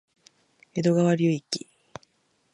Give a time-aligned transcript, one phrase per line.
[0.73, 1.45] 江戸川流域